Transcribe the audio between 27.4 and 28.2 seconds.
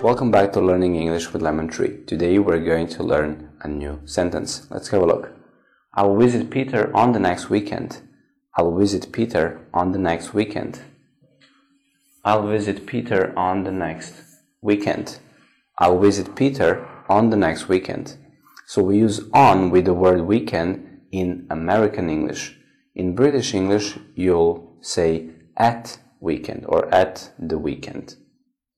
weekend.